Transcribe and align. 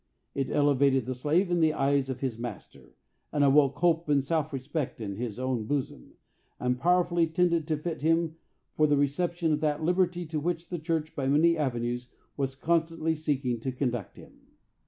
It 0.33 0.49
elevated 0.49 1.05
the 1.05 1.13
slave 1.13 1.51
in 1.51 1.59
the 1.59 1.75
eyes 1.75 2.09
of 2.09 2.21
his 2.21 2.39
master, 2.39 2.95
and 3.31 3.43
awoke 3.43 3.77
hope 3.77 4.09
and 4.09 4.23
self 4.23 4.51
respect 4.51 4.99
in 4.99 5.15
his 5.15 5.37
own 5.37 5.65
bosom, 5.67 6.13
and 6.59 6.79
powerfully 6.79 7.27
tended 7.27 7.67
to 7.67 7.77
fit 7.77 8.01
him 8.01 8.37
for 8.73 8.87
the 8.87 8.97
reception 8.97 9.53
of 9.53 9.59
that 9.59 9.83
liberty 9.83 10.25
to 10.25 10.39
which 10.39 10.69
the 10.69 10.79
church 10.79 11.15
by 11.15 11.27
many 11.27 11.55
avenues 11.55 12.07
was 12.35 12.55
constantly 12.55 13.13
seeking 13.13 13.59
to 13.59 13.71
conduct 13.71 14.17
him. 14.17 14.33